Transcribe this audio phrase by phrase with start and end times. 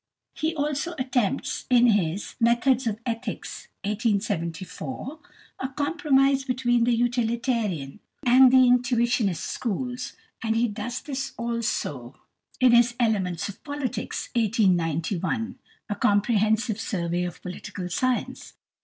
[0.33, 5.19] He also attempts in his "Methods of Ethics" (1874)
[5.59, 12.19] a compromise between the Utilitarian and the Intuitionist schools, and he does this also
[12.59, 18.55] in his "Elements of Politics" (1891), a comprehensive survey of political science.